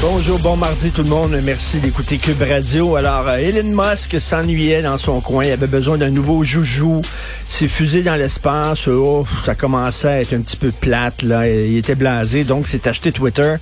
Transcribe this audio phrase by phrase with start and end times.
[0.00, 1.38] Bonjour, bon mardi tout le monde.
[1.42, 2.96] Merci d'écouter Cube Radio.
[2.96, 5.44] Alors, euh, Elon Musk s'ennuyait dans son coin.
[5.44, 7.02] Il avait besoin d'un nouveau joujou.
[7.48, 8.88] S'est fusé dans l'espace.
[8.88, 11.22] Oh, ça commençait à être un petit peu plate.
[11.22, 11.48] Là.
[11.48, 13.56] Il était blasé, donc s'est acheté Twitter.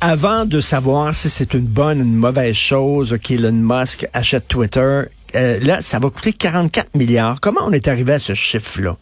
[0.00, 5.02] Avant de savoir si c'est une bonne ou une mauvaise chose qu'Elon Musk achète Twitter,
[5.34, 7.40] euh, là, ça va coûter 44 milliards.
[7.40, 8.96] Comment on est arrivé à ce chiffre-là?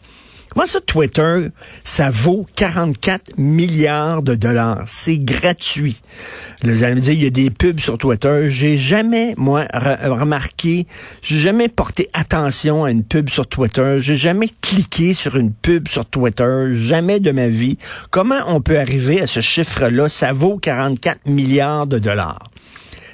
[0.53, 1.49] Comment ça, Twitter,
[1.83, 4.83] ça vaut 44 milliards de dollars?
[4.87, 6.01] C'est gratuit.
[6.63, 8.45] Là, vous allez me dire, il y a des pubs sur Twitter.
[8.49, 10.87] J'ai jamais, moi, re- remarqué,
[11.21, 13.97] j'ai jamais porté attention à une pub sur Twitter.
[13.99, 16.69] J'ai jamais cliqué sur une pub sur Twitter.
[16.71, 17.77] Jamais de ma vie.
[18.09, 20.09] Comment on peut arriver à ce chiffre-là?
[20.09, 22.49] Ça vaut 44 milliards de dollars.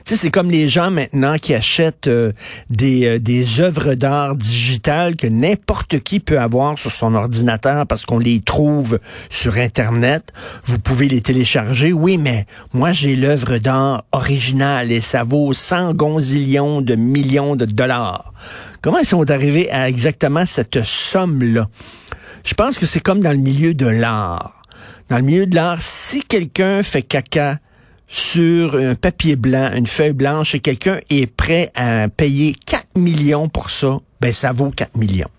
[0.06, 2.34] Sais, c'est comme les gens maintenant qui achètent euh,
[2.70, 8.20] des, euh, œuvres d'art digitales que n'importe qui peut avoir sur son ordinateur parce qu'on
[8.20, 10.34] les trouve sur Internet.
[10.66, 11.94] Vous pouvez les télécharger.
[11.94, 17.66] Oui, mais moi, j'ai l'œuvre d'art originale et ça vaut 100 gonzillions de millions de
[17.66, 18.34] dollars.
[18.82, 21.70] Comment ils sont arrivés à exactement cette somme-là?
[22.44, 24.62] Je pense que c'est comme dans le milieu de l'art.
[25.10, 27.60] Dans le milieu de l'art, si quelqu'un fait caca
[28.08, 33.50] sur un papier blanc, une feuille blanche, et quelqu'un est prêt à payer 4 millions
[33.50, 35.30] pour ça, ben ça vaut 4 millions.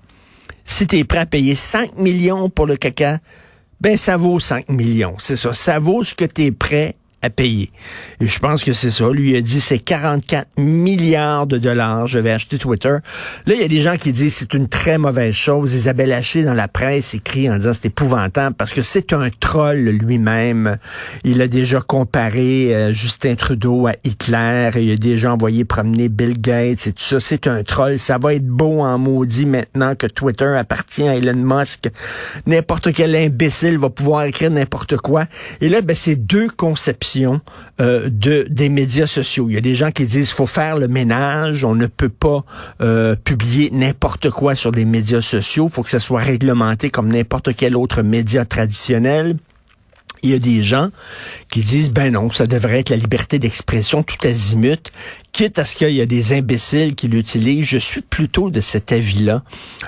[0.64, 3.18] Si tu es prêt à payer 5 millions pour le caca,
[3.80, 5.16] ben ça vaut 5 millions.
[5.18, 5.52] C'est ça.
[5.52, 6.96] Ça vaut ce que tu es prêt
[7.38, 7.70] Et
[8.20, 9.10] je pense que c'est ça.
[9.10, 12.06] Lui a dit c'est 44 milliards de dollars.
[12.06, 12.96] Je vais acheter Twitter.
[13.46, 15.74] Là, il y a des gens qui disent c'est une très mauvaise chose.
[15.74, 19.78] Isabelle Haché dans la presse écrit en disant c'est épouvantable parce que c'est un troll
[19.78, 20.76] lui-même.
[21.24, 24.70] Il a déjà comparé euh, Justin Trudeau à Hitler.
[24.76, 27.20] Il a déjà envoyé promener Bill Gates et tout ça.
[27.20, 27.98] C'est un troll.
[27.98, 31.88] Ça va être beau en maudit maintenant que Twitter appartient à Elon Musk.
[32.46, 35.24] N'importe quel imbécile va pouvoir écrire n'importe quoi.
[35.60, 37.13] Et là, ben, c'est deux conceptions
[37.80, 39.46] euh, de des médias sociaux.
[39.48, 42.44] Il y a des gens qui disent faut faire le ménage, on ne peut pas
[42.80, 47.54] euh, publier n'importe quoi sur des médias sociaux, faut que ça soit réglementé comme n'importe
[47.54, 49.36] quel autre média traditionnel.
[50.24, 50.88] Il y a des gens
[51.50, 54.90] qui disent ben non, ça devrait être la liberté d'expression tout azimut,
[55.32, 57.66] quitte à ce qu'il y a des imbéciles qui l'utilisent.
[57.66, 59.42] Je suis plutôt de cet avis-là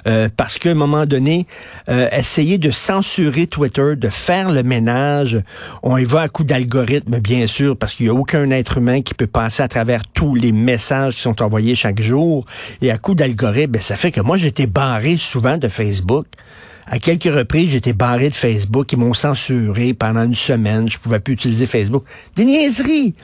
[0.06, 1.46] euh, parce qu'à un moment donné,
[1.88, 5.40] euh, essayer de censurer Twitter, de faire le ménage,
[5.82, 9.00] on y va à coup d'algorithme bien sûr parce qu'il n'y a aucun être humain
[9.00, 12.44] qui peut passer à travers tous les messages qui sont envoyés chaque jour
[12.82, 16.26] et à coup d'algorithme, ben, ça fait que moi j'étais barré souvent de Facebook.
[16.88, 18.92] À quelques reprises, été barré de Facebook.
[18.92, 20.88] Ils m'ont censuré pendant une semaine.
[20.88, 22.04] Je pouvais plus utiliser Facebook.
[22.36, 23.14] Des niaiseries!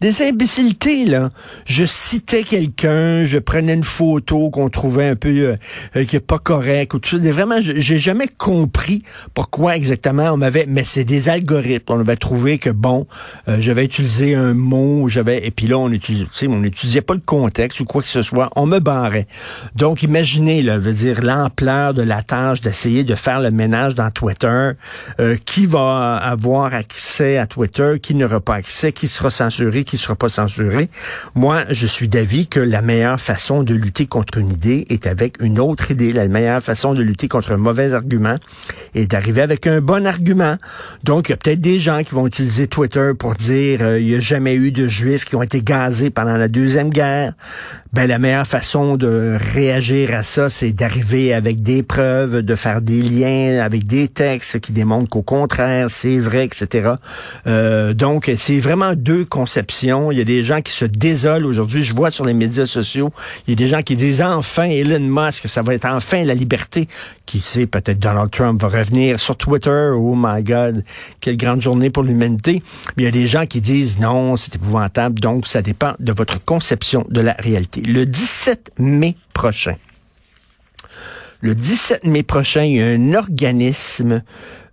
[0.00, 1.30] Des imbécilités, là.
[1.66, 5.56] Je citais quelqu'un, je prenais une photo qu'on trouvait un peu euh,
[5.96, 7.32] euh, qui est pas correct ou tout ça.
[7.32, 9.02] Vraiment, j'ai jamais compris
[9.34, 10.66] pourquoi exactement on m'avait.
[10.68, 11.92] Mais c'est des algorithmes.
[11.92, 13.06] On avait trouvé que bon,
[13.48, 17.20] euh, j'avais utilisé un mot, j'avais et puis là on utilisait, on n'étudiait pas le
[17.20, 18.50] contexte ou quoi que ce soit.
[18.56, 19.26] On me barrait.
[19.74, 24.10] Donc imaginez, là, veut dire l'ampleur de la tâche d'essayer de faire le ménage dans
[24.10, 24.72] Twitter.
[25.20, 29.96] Euh, qui va avoir accès à Twitter, qui n'aura pas accès, qui sera censuré, qui
[29.96, 30.90] sera pas censuré.
[31.34, 35.36] Moi, je suis d'avis que la meilleure façon de lutter contre une idée est avec
[35.40, 36.12] une autre idée.
[36.12, 38.36] La meilleure façon de lutter contre un mauvais argument
[38.94, 40.56] est d'arriver avec un bon argument.
[41.04, 44.08] Donc, il y a peut-être des gens qui vont utiliser Twitter pour dire euh, il
[44.08, 47.32] n'y a jamais eu de juifs qui ont été gazés pendant la Deuxième Guerre.
[47.94, 52.82] Ben, la meilleure façon de réagir à ça, c'est d'arriver avec des preuves, de faire
[52.82, 56.90] des liens avec des textes qui démontrent qu'au contraire, c'est vrai, etc.
[57.46, 59.77] Euh, donc, c'est vraiment deux conceptions.
[59.82, 61.82] Il y a des gens qui se désolent aujourd'hui.
[61.82, 63.12] Je vois sur les médias sociaux,
[63.46, 66.34] il y a des gens qui disent enfin Elon Musk, ça va être enfin la
[66.34, 66.88] liberté.
[67.26, 69.90] Qui sait, peut-être Donald Trump va revenir sur Twitter.
[69.94, 70.82] Oh my God,
[71.20, 72.62] quelle grande journée pour l'humanité.
[72.96, 75.20] Mais il y a des gens qui disent non, c'est épouvantable.
[75.20, 77.82] Donc, ça dépend de votre conception de la réalité.
[77.82, 79.74] Le 17 mai prochain,
[81.40, 84.22] le 17 mai prochain, il y a un organisme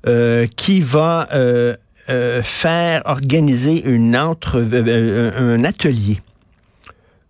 [0.07, 1.75] euh, qui va euh,
[2.09, 6.21] euh, faire organiser une entre, un atelier.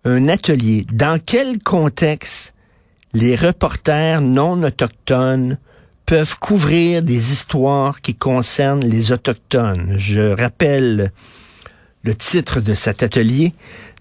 [0.04, 0.86] Un atelier.
[0.92, 2.54] Dans quel contexte
[3.12, 5.58] les reporters non autochtones
[6.04, 9.94] peuvent couvrir des histoires qui concernent les autochtones?
[9.96, 11.10] Je rappelle
[12.02, 13.52] le titre de cet atelier.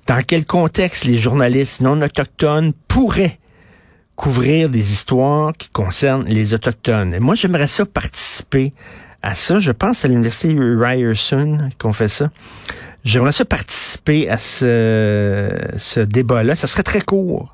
[0.08, 3.40] Dans quel contexte les journalistes non autochtones pourraient
[4.16, 7.14] couvrir des histoires qui concernent les Autochtones?
[7.14, 8.74] Et moi, j'aimerais ça participer
[9.26, 9.60] à ça.
[9.60, 12.30] Je pense à l'Université Ryerson qu'on fait ça.
[13.04, 16.56] J'aimerais ça participer à ce, ce débat-là.
[16.56, 17.54] Ça serait très court.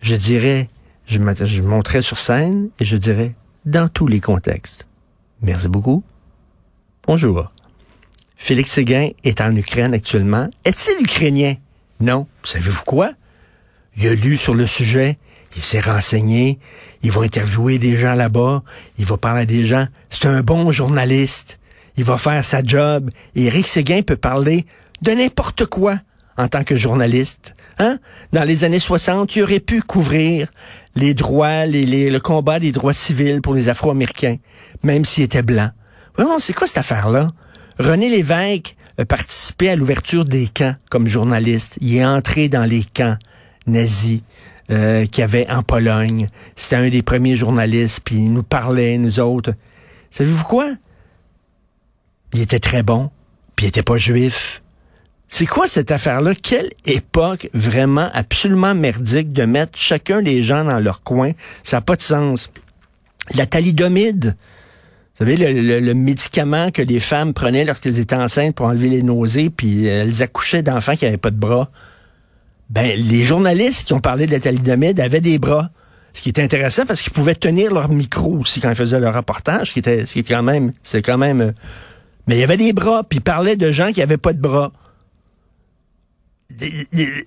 [0.00, 0.68] Je dirais,
[1.06, 3.34] je, je sur scène et je dirais
[3.64, 4.86] dans tous les contextes.
[5.42, 6.04] Merci beaucoup.
[7.06, 7.52] Bonjour.
[8.36, 10.48] Félix Séguin est en Ukraine actuellement.
[10.64, 11.54] Est-il ukrainien?
[12.00, 12.26] Non.
[12.44, 13.12] Savez-vous quoi?
[13.96, 15.18] Il a lu sur le sujet
[15.56, 16.58] il s'est renseigné,
[17.02, 18.62] il va interviewer des gens là-bas,
[18.98, 19.86] il va parler à des gens.
[20.10, 21.58] C'est un bon journaliste.
[21.96, 23.10] Il va faire sa job.
[23.34, 24.66] Et Eric Séguin peut parler
[25.00, 25.98] de n'importe quoi
[26.36, 27.56] en tant que journaliste.
[27.78, 27.98] Hein?
[28.32, 30.48] Dans les années 60, il aurait pu couvrir
[30.94, 34.36] les droits, les, le combat des droits civils pour les Afro-Américains,
[34.82, 35.70] même s'il était blanc.
[36.16, 37.32] Vraiment, c'est quoi cette affaire-là?
[37.78, 41.76] René Lévesque a participé à l'ouverture des camps comme journaliste.
[41.80, 43.16] Il est entré dans les camps
[43.66, 44.20] nazis
[44.70, 46.26] euh, qu'il y avait en Pologne.
[46.56, 49.54] C'était un des premiers journalistes, puis il nous parlait, nous autres.
[50.10, 50.70] Savez-vous quoi?
[52.32, 53.10] Il était très bon,
[53.54, 54.62] puis il était pas juif.
[55.28, 56.34] C'est quoi cette affaire-là?
[56.34, 61.32] Quelle époque vraiment absolument merdique de mettre chacun des gens dans leur coin?
[61.62, 62.50] Ça n'a pas de sens.
[63.34, 64.36] La thalidomide,
[65.18, 69.02] vous savez, le, le, médicament que les femmes prenaient lorsqu'elles étaient enceintes pour enlever les
[69.02, 71.70] nausées, puis elles accouchaient d'enfants qui n'avaient pas de bras
[72.70, 75.70] ben, les journalistes qui ont parlé de la thalidomide avaient des bras.
[76.12, 79.14] Ce qui était intéressant parce qu'ils pouvaient tenir leur micro aussi quand ils faisaient leur
[79.14, 81.52] reportage, ce qui était, ce qui était quand même, c'est quand même, euh,
[82.26, 84.40] mais il y avait des bras, puis ils parlaient de gens qui avaient pas de
[84.40, 84.72] bras.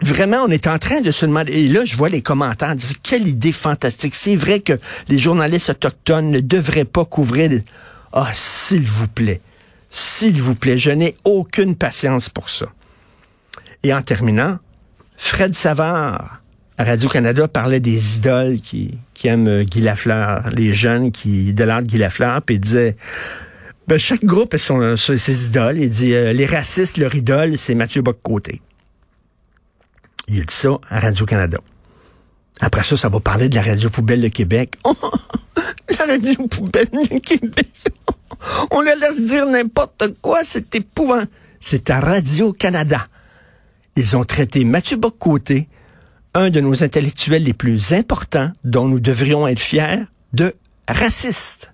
[0.01, 2.95] Vraiment, on est en train de se demander, et là, je vois les commentaires, dire,
[3.03, 4.15] quelle idée fantastique.
[4.15, 4.73] C'est vrai que
[5.07, 7.61] les journalistes autochtones ne devraient pas couvrir,
[8.11, 9.41] ah, s'il vous plaît.
[9.91, 12.67] S'il vous plaît, je n'ai aucune patience pour ça.
[13.83, 14.57] Et en terminant,
[15.21, 16.41] Fred Savard,
[16.77, 21.97] à Radio-Canada, parlait des idoles qui, aiment euh, Guy Lafleur, les jeunes qui idolâtrent Guy
[21.97, 22.95] Lafleur, puis il disait...
[23.85, 25.77] Ben, chaque groupe a son, ses idoles.
[25.79, 28.61] Il dit euh, les racistes, leur idole, c'est Mathieu Bock-Côté.
[30.27, 31.57] Il dit ça à Radio-Canada.
[32.61, 34.75] Après ça, ça va parler de la radio poubelle de Québec.
[34.85, 37.67] la radio poubelle de Québec.
[38.71, 41.23] On la laisse dire n'importe quoi, c'est épouvant.
[41.59, 43.07] C'est à Radio-Canada.
[43.95, 45.67] Ils ont traité Mathieu Boccoté,
[46.33, 50.53] un de nos intellectuels les plus importants, dont nous devrions être fiers, de
[50.87, 51.73] raciste.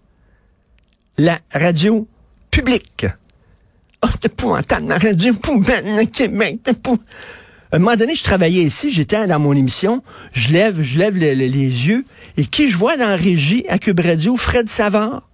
[1.17, 2.07] La radio
[2.51, 3.05] publique.
[4.03, 6.59] Oh, épouvantable, la radio poubelle Québec.
[7.71, 11.17] À un moment donné, je travaillais ici, j'étais dans mon émission, je lève, je lève
[11.17, 12.05] les yeux,
[12.37, 14.37] et qui je vois dans la régie à Cube Radio?
[14.37, 15.27] Fred Savard?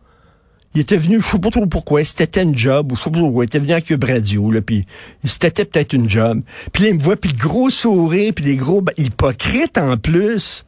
[0.73, 3.19] Il était venu, je sais pas trop pourquoi, c'était une job, ou je sais pas
[3.19, 4.85] pourquoi, il était venu à Cube Radio, là, puis
[5.25, 6.41] c'était peut-être une job.
[6.71, 10.65] Puis là, il me voit, puis gros sourire, puis des gros hypocrites en plus.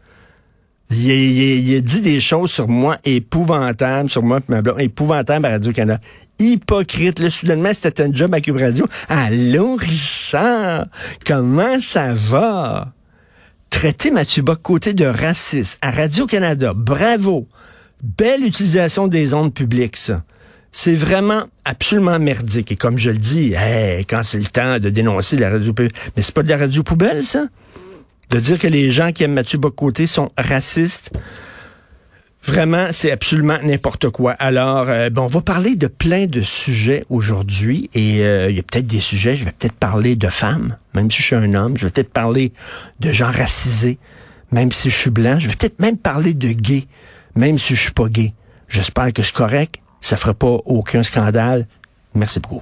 [0.91, 5.51] Il, il, a dit des choses sur moi épouvantables, sur moi, ma blonde, épouvantables à
[5.51, 5.99] Radio-Canada.
[6.37, 8.85] Hypocrite, là, soudainement, c'était un job à Cube Radio.
[9.07, 10.87] Allô, Richard,
[11.25, 12.91] comment ça va?
[13.69, 17.47] Traiter Mathieu côté de raciste à Radio-Canada, bravo.
[18.03, 20.23] Belle utilisation des ondes publiques, ça.
[20.73, 22.71] C'est vraiment absolument merdique.
[22.71, 23.53] Et comme je le dis,
[24.09, 26.83] quand c'est le temps de dénoncer la radio publique, mais c'est pas de la radio
[26.83, 27.45] poubelle, ça?
[28.29, 31.11] De dire que les gens qui aiment Mathieu Bocoté sont racistes?
[32.45, 34.33] Vraiment, c'est absolument n'importe quoi.
[34.33, 38.59] Alors, euh, bon, on va parler de plein de sujets aujourd'hui et euh, il y
[38.59, 41.53] a peut-être des sujets, je vais peut-être parler de femmes, même si je suis un
[41.53, 42.51] homme, je vais peut-être parler
[42.99, 43.97] de gens racisés,
[44.51, 46.83] même si je suis blanc, je vais peut-être même parler de gays,
[47.35, 48.33] même si je suis pas gay.
[48.67, 51.67] J'espère que c'est correct, ça fera pas aucun scandale.
[52.13, 52.61] Merci beaucoup.